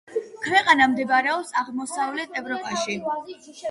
[0.45, 3.01] ქვეყანა მდებარეობს აღმოსავლეთ ევროპაში.